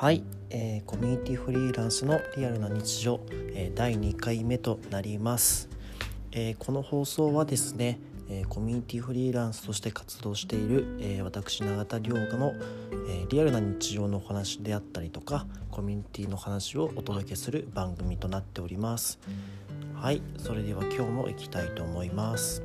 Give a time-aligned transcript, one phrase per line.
[0.00, 3.18] はい、えー、コミュニティフリーランスのリアルな日常、
[3.52, 5.68] えー、第2回目となります、
[6.30, 7.98] えー、この放送はですね、
[8.28, 12.52] えコミュニティフリーランスとして活動している、え私永田亮太の、
[13.08, 19.18] えリアルな日常のお話であったりとかコミュニティの話をお届けする番組となっております。
[19.94, 20.22] はい。
[20.36, 22.62] それでは今日も行きたいと思います。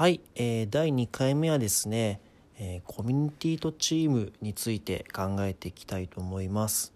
[0.00, 2.22] はい、えー、第2回目はですね、
[2.58, 6.94] えー、コミュニティとチームについて考えていきたいと思います。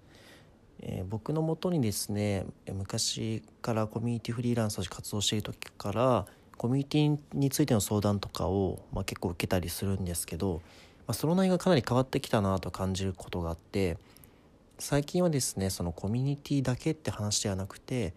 [0.80, 6.24] えー、僕のもとにですね昔からコミュニティフリーランスとして活動している時から
[6.56, 10.62] コミュニティについての相談とかを、まあ、結構受けたりするんですけど、
[11.06, 13.98] まあ、その内容がかなり変わってきたなと感じることがあって
[14.78, 18.14] 最近はですねそのコミュニティだけって話ではなくて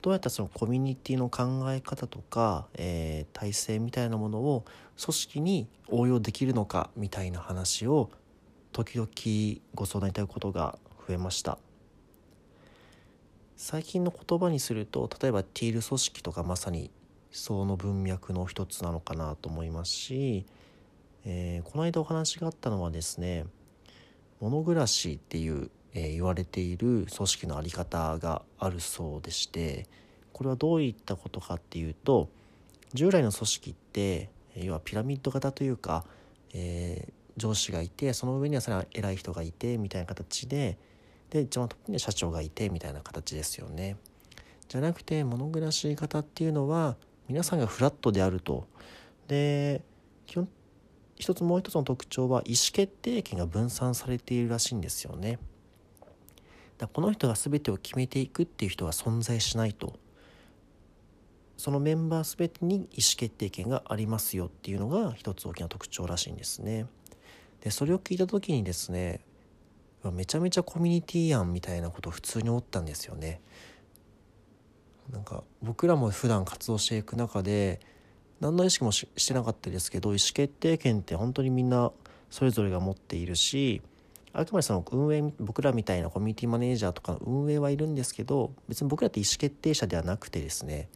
[0.00, 4.64] どうやったそのコミュニティの考え方とか、えー、体制みたいなものを
[5.02, 8.10] 組織に応用できるのかみたいな話を
[8.72, 9.08] 時々
[9.74, 11.58] ご相談いただくことが増えました。
[13.56, 16.92] 最近の言葉にすると例えばティール組織とかまさに
[17.32, 20.46] その文脈の一つなのかなと思いますし、
[21.24, 23.46] えー、この間お話があったのはですね
[24.40, 29.86] 物暮らしっていうえー、言われている組織の在り方があるそうでして
[30.32, 32.28] これはどういったことかっていうと
[32.94, 36.04] 従来の組織って要はピラミッド型というか、
[36.54, 40.78] えー、上司がいてその上にはさらに偉い人がいてみたいな形で
[41.30, 43.96] で一番トップに社長がいてみたいな形ですよね。
[44.68, 46.96] じゃなくて物暮らし方っていうのは
[47.28, 48.66] 皆さんがフラットであると。
[49.26, 49.82] で
[50.26, 50.48] 基本
[51.16, 55.38] 一つもう一つの特徴は意思決定権が分散されているらしいんですよね。
[56.78, 59.98] だこの人が全てを決めていくっていう人は存在しないと
[61.56, 66.86] そのメンバー全てに意思決定権がありますよっていうのが一つ大きな特徴らしいんですね。
[67.62, 69.20] でそれを聞いた時にですね
[70.12, 73.40] めちゃめちゃコミュニティやんみたいなことを普通に思ったんですよね。
[75.10, 77.80] なんか僕らも普段活動していく中で
[78.40, 81.90] 何の意識もしてなかったですけど意思決定権って本当にみんな
[82.30, 83.82] それぞれが持っているし
[84.32, 90.88] あくまでその運営僕らみたいなコミュニティマネージャーとかの運営はいるんですけど別に僕らって意思決定者ではなくてですね、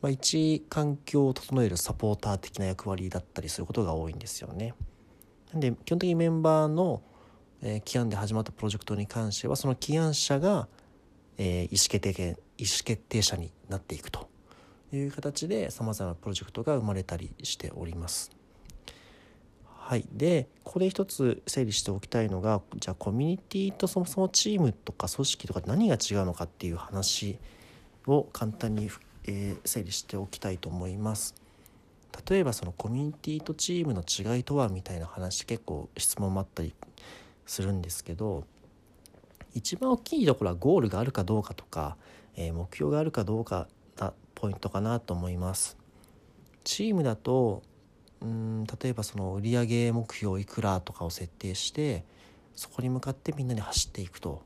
[0.00, 4.74] まあ、一環境を整えるサポーター的な役割だったりすることが多いんですよね。
[5.52, 7.02] なんで基本的にメンバーの、
[7.60, 10.68] え、起案で始まったプロジェクトに関してはその起案者が、
[11.38, 14.28] え、意思決定権意思決定者になっていくと
[14.92, 18.39] いう形でさまざまなプロジェクトが生まれたりしております。
[19.90, 27.38] はい、でここで一つ整理しておきたいのがじゃあコミュニティとそもそもチームとか組織とか何が違うのかっていう話
[28.06, 28.88] を簡単に、
[29.26, 31.34] えー、整理しておきたいと思います。
[32.30, 36.72] 例えばそのコミュニティとチームの違いとはみたいな話結構質問もあったり
[37.44, 38.44] するんですけど
[39.54, 41.96] 一番大きいところはゴールがあるかどうかとか、
[42.36, 45.76] えー、目標があるかどうかがポイントかなと思います。
[46.62, 47.64] チームだと
[48.22, 52.04] うん例えばその売上目標いくらとかを設定して
[52.54, 54.42] そこに向かってみんなで走っていくと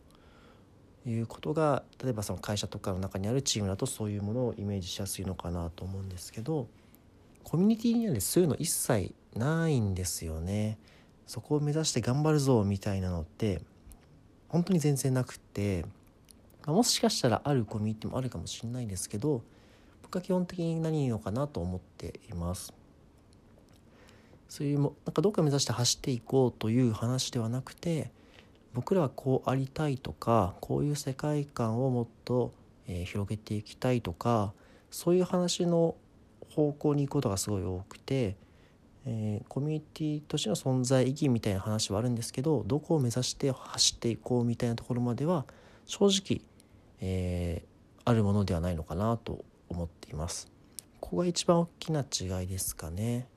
[1.06, 6.68] いうことが例えばその会社とかの中にあるチームだとそういうものをイメージしやすいのかなと思うんですけど
[7.42, 10.78] コミュニティにはねそういうの一切ないんですよね。
[11.26, 13.62] そこを目指して頑張るぞみたいなのって
[14.48, 15.84] 本当に全然なくって、
[16.64, 19.42] あ、もしかしたらあるコミュニティもあるかもしれないんですけど
[20.02, 22.72] 僕は基本的に何のかなと思っています。
[24.54, 28.12] そういうもなんかどっか目指して走っていこうという話ではなくて
[28.72, 32.52] 僕らはこうありたいとかこういう世界観をもっと、
[32.86, 34.52] えー、広げていきたいとか
[34.92, 35.96] そういう話の
[36.50, 38.36] 方向に行くことがすごい多くて、
[39.06, 45.46] えー、コミュニティとしての存在意義みたいな話はあるんですけどどこを目指して走っていこうみたいなところまでは
[45.84, 46.42] 正直、
[47.00, 50.48] えー、あるものではないのかなと思っています。
[51.00, 53.33] ここが一番大きな違いですかね。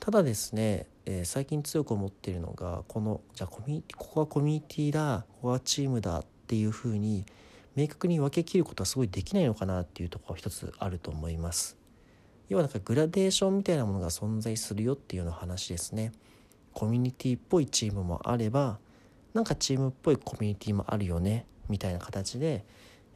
[0.00, 7.24] ただですね、えー、最近強く思っているのがこのじゃあコミここはコミュニティだここはチームだっていうふうに
[7.76, 11.76] 明確に分けきることはすごいできないのかなっていうところが一つあると思います。
[12.48, 16.12] 要はなんかグラデーションみたいなものが存在するよっていうような話ですね。
[16.72, 18.78] コミュニティっぽいチームもあれば
[19.34, 22.64] なんかチームっぽいコミュニティもあるよねみたいな形で、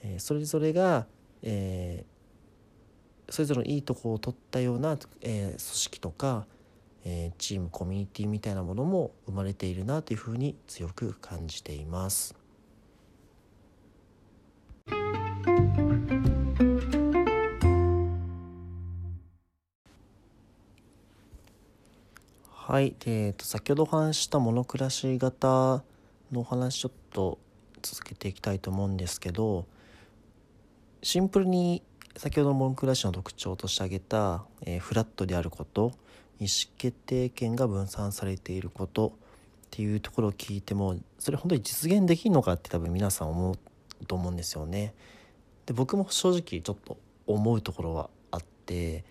[0.02, 1.06] えー、それぞれが、
[1.42, 6.46] えー、それぞれのいいとこを取ったような、えー、組織とか
[7.04, 12.34] えー、チームコミュニティみたいなものも生まれているなというふうに強く感じています。
[22.72, 25.82] はい、えーと、先ほどお話したモノクラシー型
[26.30, 27.38] のお話ちょっと
[27.82, 29.66] 続けていきたいと思うんですけど
[31.02, 31.82] シンプルに
[32.16, 35.92] 先ほどモノクラシーの特徴として挙げた、えー、フラットであること
[36.38, 39.12] 意思決定権が分散されていることっ
[39.70, 43.58] ていうところを聞いてもそれ本当に実現できるのかって多分皆さん思う
[44.06, 44.94] と思うんですよね。
[45.66, 49.04] で僕も正直ちょっと思うところはあって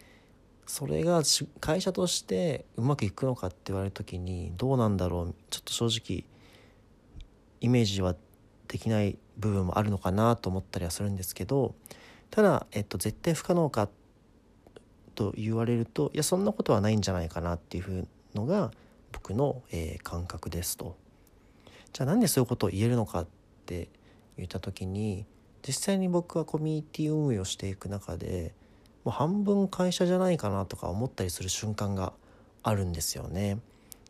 [0.67, 1.21] それが
[1.59, 6.25] 会社としてうまくいくのかって言われる時にどうなんだろうちょっと正直
[7.61, 8.15] イメージは
[8.67, 11.75] できない部分もあるのかなと思ったりはするんですけど
[12.29, 13.89] ただ、えっと、絶対不可能かっ
[15.21, 18.71] と言われるといやそんなことはないんじゃないかなっていうのが
[19.11, 20.95] 僕の、えー、感覚ですと。
[21.93, 23.27] じゃあなんでそういうことを言えるのかっ
[23.65, 23.89] て
[24.37, 25.25] 言った時に
[25.67, 28.53] 実際に僕はコミュニティ運営をしていく中で
[29.03, 32.13] もう半分会社じゃないかなとか思ったりする瞬間が
[32.63, 33.59] あるんですよね。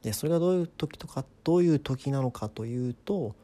[0.03, 3.35] でそれがどういう時とかどういう時なのかというと、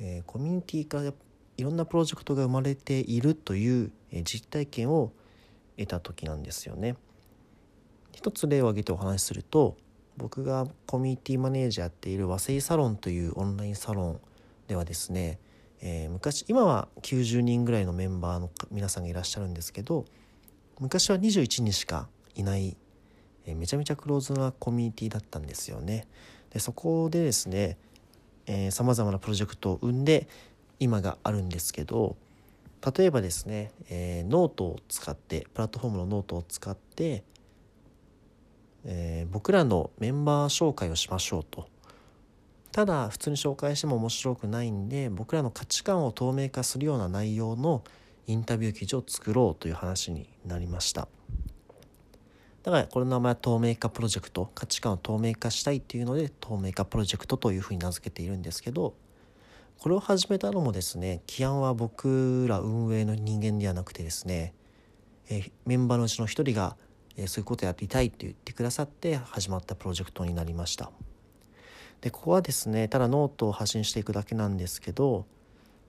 [0.00, 1.12] えー、コミュニティから
[1.58, 5.12] いろんなプロジェクトが生まれているという、えー、実体験を
[5.76, 6.96] 得た時なんですよね。
[8.12, 9.76] 一つ例を挙げてお話しすると
[10.16, 14.20] 僕がコミュニティマネージャーやっている和製サロンというオンラインサロン
[14.68, 15.38] ではですね、
[15.80, 20.04] えー、昔今は90人ぐらいのメンバーの皆さんがいらっしゃるんですけど
[20.78, 22.76] 昔は21人しかいない、
[23.46, 26.06] えー、めちゃめちゃクローズなコミュニティだったんですよね。
[26.50, 27.78] でそこでですね
[28.70, 30.28] さまざまなプロジェクトを生んで
[30.80, 32.16] 今があるんですけど
[32.96, 37.22] 例えばですね、えー、ノートを使ってプラットフォームのノートを使って、
[38.84, 41.68] えー、僕らのメンバー紹介をしましょうと。
[42.72, 47.84] ただ普通に紹介しても面白くないんで僕らの価値観を透明化するような内容の
[48.26, 51.06] インタビュー記事を作ろうという話になりました。
[52.62, 58.94] だからこの名前は透明化プロジェクト価値観を透明化したいっていうので透明化プロジェクトというふうに名付けているんですけど
[59.80, 64.54] これを始めたのもですね起案は僕ら運営の人間ではなくてですね、
[65.28, 66.76] えメンバーのうちの一人が、
[67.16, 70.90] えそういうことやりたいって言ってくださって始まったプロジェクトになりました
[72.00, 75.26] でここはですねただノートを発信していくだけなんですけど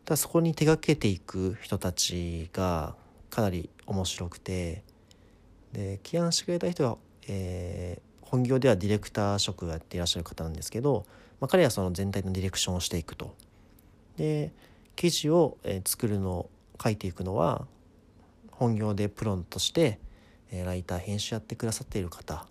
[0.05, 2.95] ただそこに手がけていく人たちが
[3.29, 4.83] かなり面白くて
[5.71, 6.97] で起案してくれた人は、
[7.27, 11.05] えー、本業ではディレクター職をやっていらっしゃる方なんですけど、
[11.39, 13.35] まあ、彼はその全体のディレクションをしていくと。
[14.17, 14.51] で
[14.95, 16.49] 記事を、作るのを
[16.81, 17.65] 書いていくのは
[18.51, 19.99] 本業でプロとして、
[20.53, 22.45] えライター編集やってくださっている方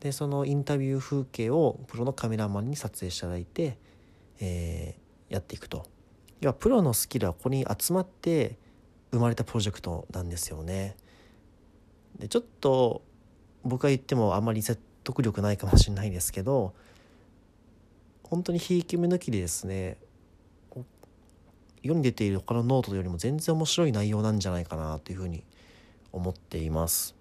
[0.00, 3.78] でそのインタビュー風景をプロのカメラマンに撮影していただいて、
[4.40, 5.84] えー、やっていくと
[6.40, 8.56] 要はプロのスキルはここに集まって
[9.10, 10.94] 生まれたプロジェクトなんですよね。
[12.18, 13.02] でちょっと
[13.64, 16.74] 僕が言ってもあんまり説得力ないかもしれないですけど
[18.22, 19.98] 本当にひいき目抜きでですね
[21.82, 25.44] 世に出ている他のノートよりも全然面白い内容なんじゃないかなというふうに
[26.12, 27.14] 思っています。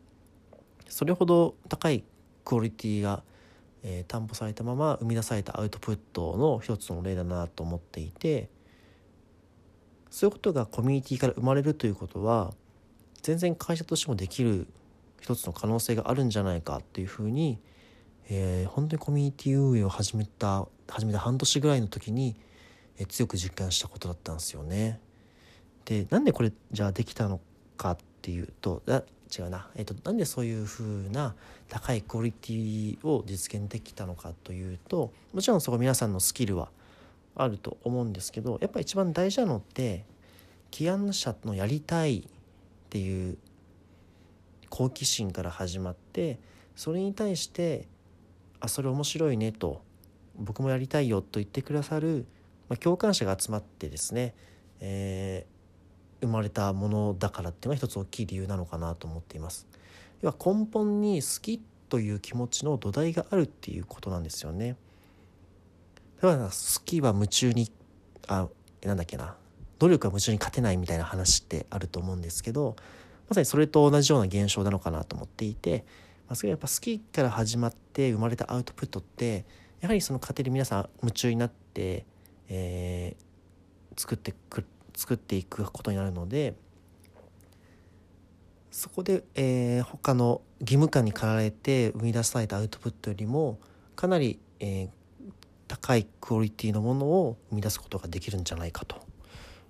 [0.87, 2.03] それほど高い
[2.43, 3.23] クオリティが、
[3.83, 8.49] えー、担保されたまま生み出されたアウトプットの一つの例だなと思っていて
[10.09, 12.53] そういうことがコミュニティから生まれるということは
[13.21, 14.67] 全然会社としてもできる
[15.19, 17.59] 一つの可能性があるんじゃないかっていうふうに、
[18.29, 22.37] えー、本当にコミュニティ運営を始めた始めた半年ぐらいの時に
[22.97, 24.99] え強く実感したことだったんですよね。
[25.85, 27.39] でなんでこれじゃあできたの
[27.77, 31.33] かっていうと違うな、えーと、なんでそういう風な
[31.69, 36.67] 高いクオリティを実現できたのかというともちろんそこ皆さんのスキルは
[37.37, 40.03] あると思うんですけどやっぱ一番大事なのって
[40.71, 42.23] 起案者のやりたいっ
[42.89, 43.37] ていう
[44.69, 46.37] 好奇心から始まって
[46.75, 47.87] それに対して
[48.59, 49.81] 「あそれ面白いね」と
[50.35, 52.25] 「僕もやりたいよ」と言ってくださる
[52.69, 54.33] まあ、共感者が集まってですね、
[54.79, 55.56] えー、
[56.21, 59.67] 生まれたものだからっていうのが一つ大きい理由なのかなと思っています。
[60.21, 64.75] 要は根本に好きという気持ちの土台があるっていうことなんですよね。
[66.21, 66.51] だから好
[66.85, 67.71] きは夢中に
[68.27, 68.47] あ
[68.83, 69.35] なんだっけな
[69.79, 72.75] 努力は夢中に勝てないみたいな話ってあると思うんですけど
[73.29, 75.85] まさにそれと同じような現象なのかなと思っていて、
[76.27, 79.45] まあ、それやっぱ好きから始まって生まれたアウトプットって
[79.79, 82.05] やはりその過程で皆さん夢中になって
[82.49, 84.65] えー、作ってく
[84.97, 86.55] 作っていくことになるので
[88.71, 93.59] そこで、えー、他の義務感に駆られて生み出されたアウトプットよりも
[93.95, 94.89] かなり、えー、
[95.67, 98.97] 高いクオリティのものを生み出すことができるんじゃないかと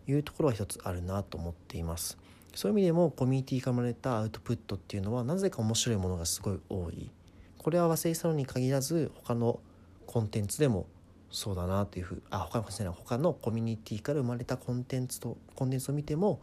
[0.08, 2.18] いうところは一つあるなと思っています。
[2.56, 7.12] そういう意味でもコミュニティから生まれたアウトプットっていうのはなぜか面白いものがすごい多い。
[7.58, 9.60] これは和製サロンに限らず他の
[10.06, 10.88] コンテンツでも
[11.30, 16.40] そうだなというふうあ他の他のコミュニティから生まれたコンテンツとコンテンツを見ても、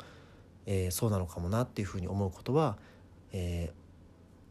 [0.66, 2.76] えー、そうなのかもなっていうふうに思うことは、
[3.32, 3.72] え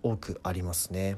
[0.04, 1.18] ー、多くありますね。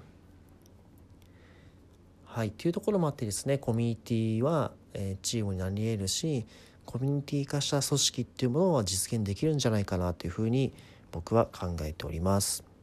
[2.25, 6.45] はい、というところもあってですねコミュニティは、えー、チームになり得るし
[6.85, 10.73] コミュニティ化した組織っていうものは実現できるんじゃないかなというふうに
[11.13, 12.74] 僕は考えております。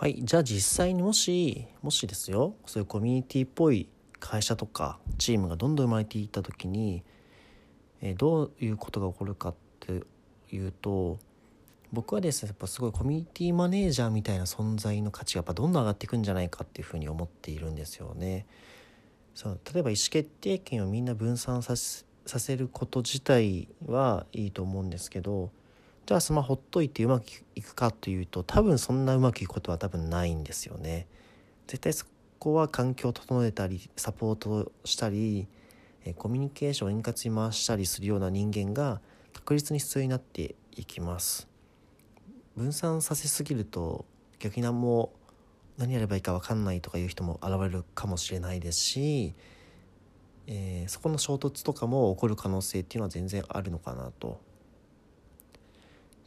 [0.00, 3.88] はい、じゃあ実際にもしもしですよそういうコミュニティっぽい
[4.20, 7.02] 会社とかチームがどんどん生まれていった時に、
[8.00, 10.04] えー、どういうことが起こるかって
[10.54, 11.18] いうと
[11.92, 18.46] 僕はですねやっぱすごいコミュニティマネージャーみたいな存在の価値がやっぱどんどん上がっていくんじゃないかっていうふうに思っているんですよね。
[19.34, 25.50] そう例えば意思決定権をみんな分散させること自体はいいと思うんですけど
[26.08, 27.24] じゃあスマホっといてうまく
[27.54, 31.06] いくかというと多分そんなうまくいくことは多分ないんですよね。
[31.66, 32.06] 絶対そ
[32.38, 35.48] こは環境を整えたりサポートしたり
[36.16, 39.02] コミュニケーションを円滑に回したりするような人間が
[39.34, 41.46] 確実に必要になっていきます
[42.56, 44.06] 分散させすぎると
[44.38, 45.12] 逆に何も
[45.76, 49.34] 何やればいいか分かんないとかいう人も現れるかもしれないですし、
[50.46, 54.47] えー、そこの衝突とかも起こる可能性っていうのは全然あるのかなと。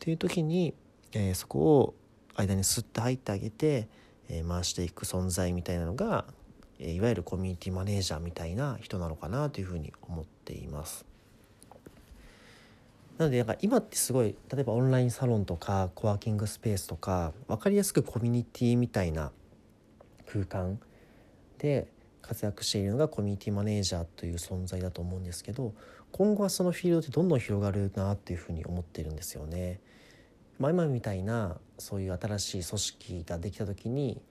[0.02, 0.74] っていう時に、
[1.14, 1.94] えー、そこを
[2.36, 3.88] 間にスッと入ってあげて、
[4.30, 6.26] えー、回していく存在みたいなのが、
[6.80, 11.06] えいわゆるコミュニティマネージャーみたいな人なのかなというふうに思っています。
[13.20, 19.32] なのでなんか今ってすごい例えばオンラインサロンとかコワーキングスペースとか分かりやすくコミュニティみたいな
[20.26, 20.80] 空間
[21.60, 21.88] で
[22.22, 25.74] 活躍しているのがコミュニティマネージャーという存在だと思うんですけど
[26.12, 29.80] 今後はそのフィールドってどんどん広がるなっていうふうに思ってるんですよね。
[30.60, 34.22] まあ、今みたいなそういう新しい組織ができた時に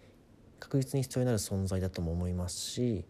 [0.61, 3.05] 確実に必要になる存在だとも思いますし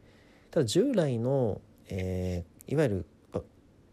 [0.50, 3.06] ただ従来の、えー、いわゆる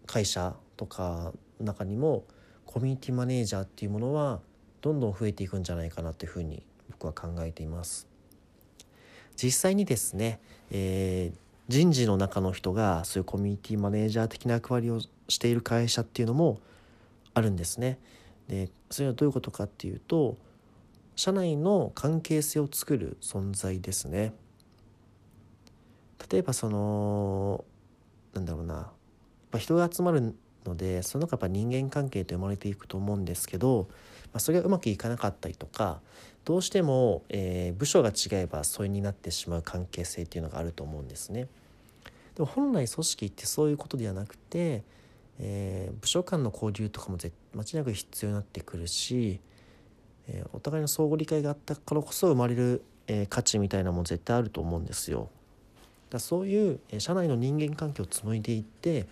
[0.06, 2.24] 会社とか中にも
[2.66, 4.40] コミュニティマネージャーっていうものは
[4.82, 8.07] どんどん増えていくんじゃないかなというふうに僕は考えています。
[9.42, 10.40] 実際にですね、
[10.72, 16.60] えー、人事の中の人がそういうコミュニティマネージャー的な役割をしている会社っていうのも
[17.34, 18.00] あるんですね。
[18.48, 20.38] でそれはどういうことかっていうと
[21.16, 24.34] 社内の関係性を作る存在ですね。
[26.32, 27.64] 例えばその
[28.34, 28.92] なんだろうな
[29.52, 33.88] ま人が集まるのでその中やっぱ人間関係と生まれていくと思うんですけど、
[34.34, 36.00] まあ、それがうまくいかなかったりとか
[36.46, 41.48] どうしても、えー、部署が違えば疎遠になってしまう関係性っていうのがあると思うんですね。
[42.36, 44.84] でも本来組織ってそういうことではなくて、
[45.40, 49.40] えー、部署間の交流とかも間違いなく必要になってくるし、
[50.28, 55.30] えー、お互いの相互理解があったからこそ生まれる、え価値みたいなのも絶対あると思うんですよ。
[56.10, 59.08] だそういう、え社内の人間関係を紡いでいって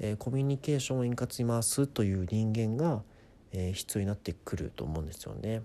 [0.00, 3.02] えコミュニケーションを円滑に回すという人間が、
[3.52, 5.62] え必要になってくると思うんですよね。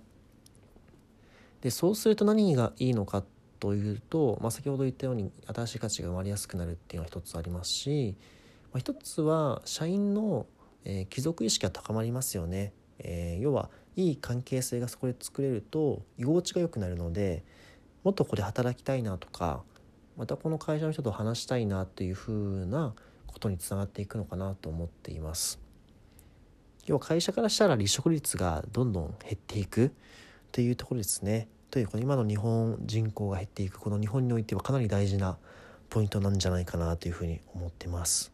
[1.61, 3.23] でそうすると何がいいのか
[3.59, 8.15] というと、まあ、先ほど言ったように新しい価値が生まれやすくなるっていうのが一つありますし、
[8.71, 10.45] まあ、一つは社員の、
[10.83, 12.73] えー、帰属意識が高まりますよね。
[12.99, 17.43] えー、要はいい関係性がそこで作れると居心地が良くなるので
[18.03, 19.63] もっとここで働きたいなとか
[20.17, 22.33] またこの会社の人と話したいなっていう風
[22.65, 22.93] な
[23.27, 25.64] ことにつながっていくのかなと思っています。
[26.85, 29.91] 要は会社からしたら離職率がどんどん減っていく
[30.51, 31.47] というところですね。
[31.71, 35.37] というこの今の日本人口が減っていくこの日本においてはかなり大事な
[35.89, 38.31] ポイントなんじゃないかなというふうに思ってます。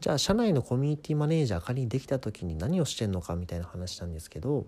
[0.00, 4.66] じゃあ社内のコミュニティマネージャー仮にできた時に何をしてんのかみたいな話なんですけど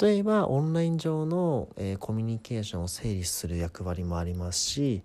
[0.00, 5.02] 例えばオンライン上の、えー、コミュニケーションを整理する役割もありますし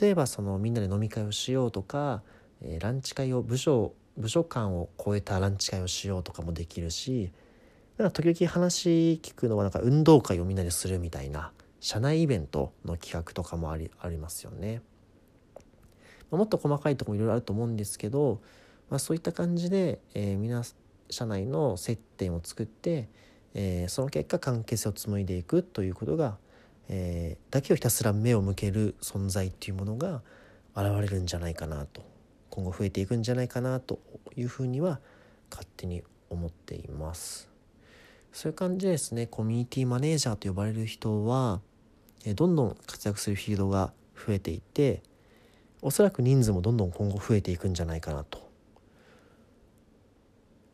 [0.00, 2.22] 例えばそのみんなで飲み会をしようとか、
[2.60, 7.32] えー、ランチ会を部署部署間を超えたランチ会をしようとかもできるし
[7.98, 14.82] なんか時々話聞くのはなんか運動会をみんなでするみたいな社内イベントの企画とかもありありますよね。
[16.30, 18.40] もっと細かいところもいろいろあると思うんですけど、
[18.88, 20.62] まあ、そういった感じで、えー、皆
[21.10, 23.10] 社内の接点を作って、
[23.52, 26.38] えー、その結果関係性を紡いでいくということが
[26.88, 30.22] えー、だけをひたすら目を向ける存在っていうものが
[30.76, 32.02] 現れるんじゃないかなと
[32.52, 33.98] 今後増えていくんじゃないかなと
[34.36, 35.00] いうふうには
[35.50, 37.48] 勝手に思っています
[38.30, 41.62] そういう感じでですねコミュニティマネージャーと呼ばれる人は、
[42.26, 45.02] え、どんどん活躍するフィールドが増えていって
[45.80, 48.50] おそらく人数もどんどん今後増えていくんじゃないかなと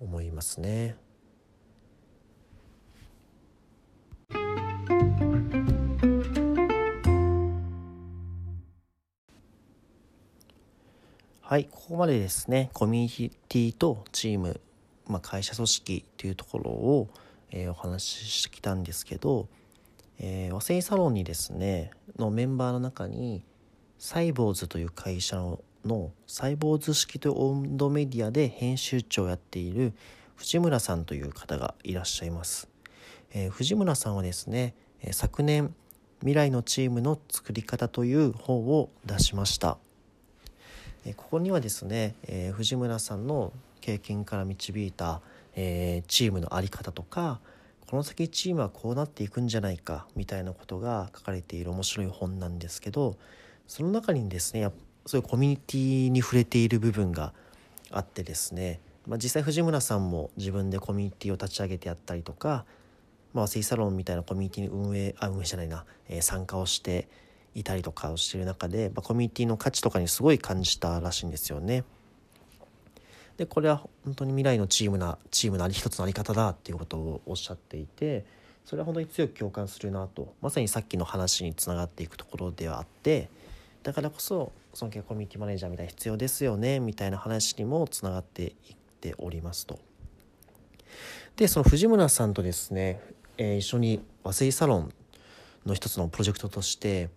[0.01, 0.97] 思いますね。
[11.51, 14.61] はい、ここまでですね、コミュニティとチーム、
[15.07, 17.09] まあ、会社組織というところを、
[17.51, 19.49] えー、お話ししてきたんですけど、
[20.19, 23.43] えー、和製サロンにですね、のメンバーの中に、
[23.99, 29.95] サイボーズという会社ののサイボーズ式という温度メディアで編集長をやっている
[30.37, 32.69] 藤村さんという方がいらっしゃいます。
[33.33, 34.75] えー、藤村さんはですね、
[35.13, 35.75] 昨年
[36.19, 39.79] 未来のチームの作り方という本を出しました。
[41.17, 45.21] ここにはですね、えー、藤村さんの経験から導いた、
[45.55, 47.41] えー、チームの在り方とか
[47.89, 53.17] この先チームはこうなっていくんじゃないかみたいなことが書かれている面白い本なんですけど
[53.67, 54.71] その中にですね
[55.07, 57.33] そういうコミュニティに触れている部分が
[57.91, 62.67] あってですね、まあ、実際藤村さんも自分でコミュニティを立ち上げてやったりとか、
[63.33, 67.09] まあ、和製サロンみたいなコミュニティに運営あ運営じゃないな、えー、参加をして
[67.55, 71.85] いたりとかをしている中で、まあ、コミュニティの価値とかにすごい感じたらしいんですよね。
[73.39, 78.25] でこれは本当に未来のチームなチームの一つの在り方だっていうことをおっしゃっていて
[78.65, 83.31] それは本当に強く共感するなとまさにさっきの話につながっていくところではあって
[83.85, 88.53] だからこそ尊敬コミュニティマネージャーみたいな必要ですよねみたいな話にもつながっていっ
[89.01, 89.79] ておりますと。
[91.37, 93.01] でその藤村さんとですね、
[93.37, 94.93] えー、一緒に和製サロン
[95.65, 97.09] の一つのプロジェクトとして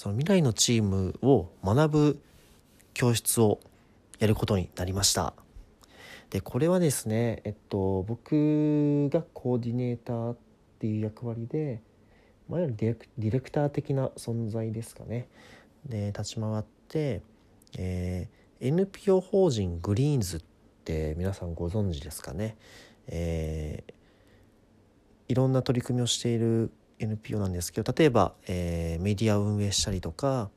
[0.00, 2.22] その未来のチームを学ぶ
[2.94, 3.60] 教室を
[4.18, 5.34] やることになりました。
[6.30, 10.36] でこれはですねえっと僕がコーディネーターっ
[10.78, 11.82] ていう役割で
[12.48, 15.28] 前よりディレクター的な存在ですかね
[15.84, 17.20] で立ち回って、
[17.76, 20.40] えー、NPO 法人グリーンズっ
[20.82, 22.56] て皆さんご存知ですかね、
[23.06, 23.92] えー、
[25.28, 30.50] いろんな取り組みをしている NPO なんですけど例えば、えー、メディアを運営したりとか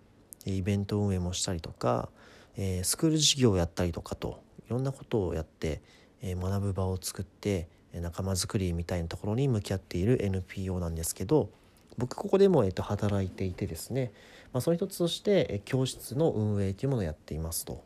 [0.45, 2.09] イベント運営もしたりとか、
[2.57, 5.81] えー、スクール事業をやったりとかといろんなことをやって、
[6.21, 11.49] えー、学ぶ場を作って仲間づくりみたいなところに向き合っている NPO なんですけど
[11.97, 14.11] 僕ここでも、えー、と働いていてですね、
[14.51, 17.83] まあ、その一つとして、えー、教室の運営というものをやっていますと。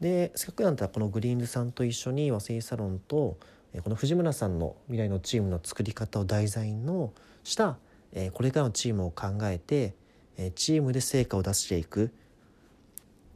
[0.00, 3.38] でせっかくなんだったらこのグリーンズさんと一緒に和製サロンと
[3.82, 7.12] この藤村さんの未来のチームの作り方を題材の
[7.46, 7.78] した、
[8.12, 9.94] えこれからのチームを考えて、
[10.36, 12.12] えチームで成果を出していく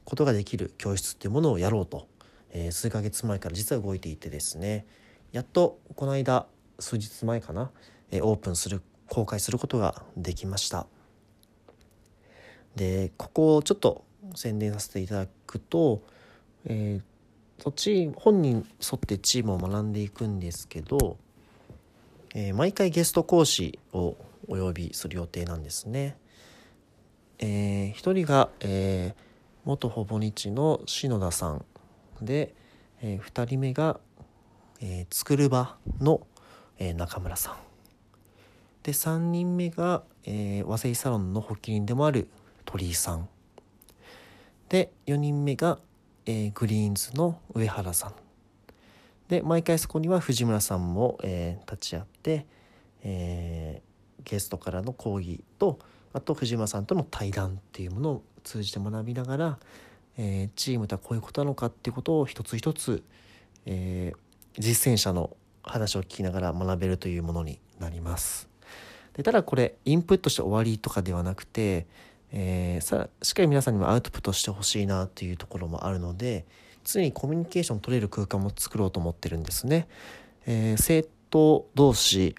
[0.04, 2.08] ことができる教室っていうものをやろうと、
[2.50, 4.84] え数ヶ月前から実は動いていてですね。
[5.32, 6.46] やっとこの間
[6.80, 7.70] 数日前かな、
[8.10, 10.86] えオープンする公開することができました。
[12.76, 16.02] でここをちょっと宣伝させていただくと、
[16.64, 18.62] えー、そっち本に沿
[18.96, 21.16] ってチームを学んでいくんですけど
[22.34, 24.16] えー、毎回ゲスト講師を
[24.46, 26.16] お呼びする予定なんですね。
[27.38, 29.22] えー、1人が、えー、
[29.64, 31.64] 元ほぼ日の篠田さん
[32.22, 32.54] で、
[33.02, 33.98] えー、2人目が、
[34.80, 36.26] えー、作る場の、
[36.78, 37.56] えー、中村さん。
[38.82, 42.28] で3人目が、えー、和製サロンの発起人でもある
[42.64, 43.28] 鳥居さん。
[44.68, 45.78] で4人目が、
[46.26, 48.14] えー、グリーンズの上原さん。
[49.30, 52.46] で毎回そこには藤村さんも、えー、立ち会って、
[53.04, 55.78] えー、ゲストからの講義と
[56.12, 59.58] あと藤村さんとの対談っていうものを通じて学びながら、
[60.18, 63.04] えー、チームとはこういうことなのかっていうことを一つ一つ、
[63.66, 68.48] えー、実践者の話を聞きながら学べるというものになります。
[69.14, 71.86] でただこれインプットして終わりとかではなくて、
[72.32, 76.46] えー、さしっかり皆さんにもアウトプットしてほしいなというところもあるので、
[76.84, 79.88] 常にコミュニケーション取れる空間も作ろうと思ってるんですね。
[80.46, 82.34] えー、生徒同士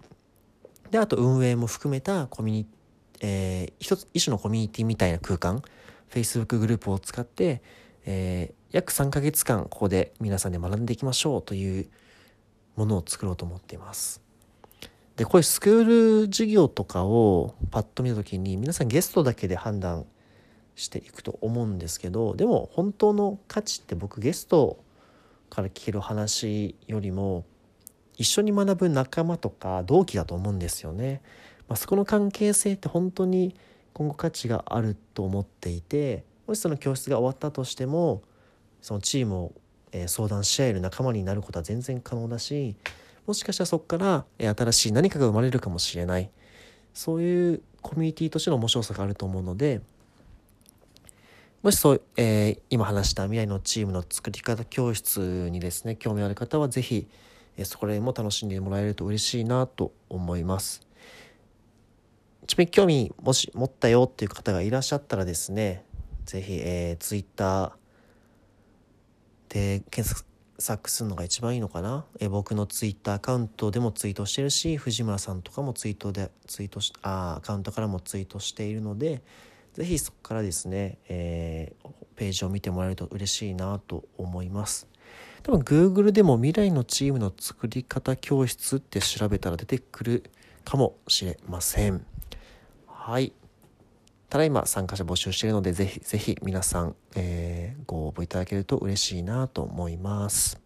[0.90, 2.68] であと運営も含めたコミュニ、
[3.22, 5.62] えー、一つ一種のコミュニティみたいな空間
[6.10, 7.62] Facebook グループを使って、
[8.06, 11.90] えー、約3ヶ月間ここで皆さんで学んでいきましょうという
[12.76, 14.22] ものを作ろうと思っています。
[15.16, 20.21] でこういうスクール授業とかをパッと見た時に皆さんゲストだけで判断して
[20.76, 24.84] していくと思うんですけどでも本当の価値って僕ゲスト
[25.50, 27.46] から聞ける話よりも
[28.18, 31.22] 一緒に学ぶ仲間とか同期だと思うんですよね。
[31.68, 33.56] まあ、そこの関係性って本当に
[33.94, 38.24] 今後価値があると思っていてもしその教室が終わったとしても
[38.82, 39.54] そのチームを
[40.08, 42.76] 相談し合える仲間になることは全然可能だし
[43.26, 46.30] もしかしたらそこから新しい何かが生まれるかもしれない
[46.94, 49.82] そういうコミュニティとしての面白さがあると思うので
[51.62, 57.08] もしそう、えー、今話した未来のチームの作り方教室にですね、興味ある方はぜひ、
[57.56, 60.82] えー、そこら辺も楽しんでもらえると嬉しいなと思います。
[62.48, 65.86] ちなみに興味もし持ったよっていう方がいらっしゃったらですね、
[66.26, 67.72] ぜひ、えー、Twitter
[69.50, 70.20] で検
[70.58, 79.22] 索するのが一番いいのかな、えー、僕の Twitter アカウントでもツイートしてるし、藤村さんとかもツイートで、ツイートし、あアカウントからもツイートしているので、
[79.74, 84.88] ぜひそこからですね、えー、ページを見てもらえると嬉しいなと思います。
[85.44, 90.24] 多分 Google でも未来のチームの作り方教室って調べたら出てくる
[90.64, 92.06] かもしれません。
[92.88, 93.34] はい。
[94.30, 100.62] ただいま参加者募集しているので、ぜひぜひ皆さん、えー、ご応募いただけると嬉しいなと思います。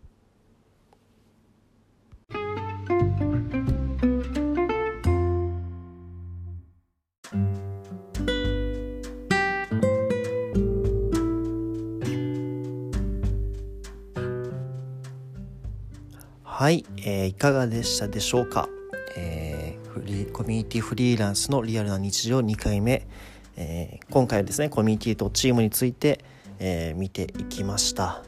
[17.07, 18.67] えー、いかがでしたでしょうか、
[19.15, 23.07] えー、フリコミュニティフリーランスのリアルな日常2回目、
[23.55, 26.25] えー、今回はですねコミュニティとチームについて、
[26.57, 28.23] え、見ていきました。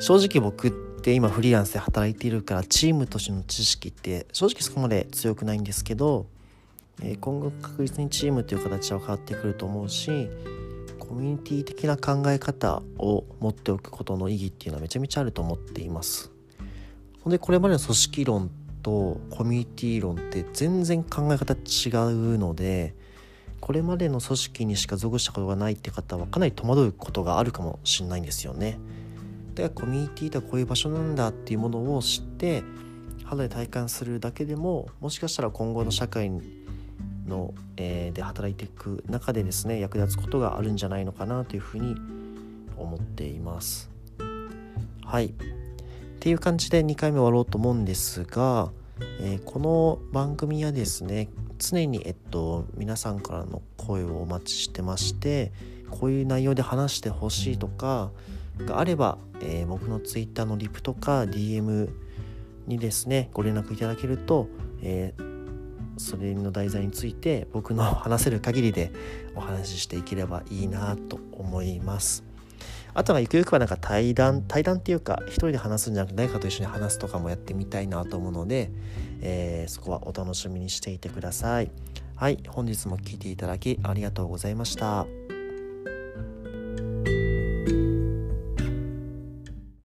[0.00, 6.26] 正直僕って今フリーランスで働いているからチームとしての知識って正直そこまで強くないんですけど、
[7.02, 10.28] え、今後確実にチームという形は変わってくると思うし
[10.98, 16.37] コミュニティ的な考え方を持っておくことの意義っていうのはめちゃめちゃあると思っています。
[17.22, 18.50] ほんでこれまでの組織論
[18.82, 22.94] とコミュニティ論って全然考え方違うので
[23.60, 28.78] これまでの組織にしか属したことがないって方はかなり戸惑うことがあるかもしれないんですよね。
[29.54, 32.62] だからコミュニティとはこういう場所なんだっていうものを知って
[33.24, 36.30] 肌で体感するだけでももしかしたら今後の社会
[37.26, 41.96] の、えー、で働いていく中でですね役立つことがあるんじゃないのかなというふうに
[42.76, 43.90] 思っています。
[45.04, 45.34] はい
[46.18, 48.72] っていう感じで2回目終わろうと思うんですが、
[49.20, 51.28] えー、この番組はですね
[51.58, 55.52] 常に、えっと、皆さんからの声をお待ちしてまして
[55.92, 58.10] こういう内容で話してほしいとか
[58.58, 61.88] があれば、えー、僕の Twitter のリプとか DM
[62.66, 64.48] にですねご連絡いただけると、
[64.82, 68.90] えー、それの題材について僕の話せる限りで
[69.36, 72.27] お話ししていければいいなと思います。
[72.98, 78.72] あとはゆくゆくはなんか対談対談っていうか一人で話すんじゃなくて誰かと一緒に話すとかもやってみたいなと思うので、
[79.20, 81.70] えー、そこはお楽しみにしていてください。
[82.16, 85.17] はい本日も聴いていただきありがとうございました。